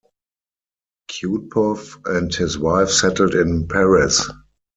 [1.11, 4.27] Kutepov and his wife settled in Paris.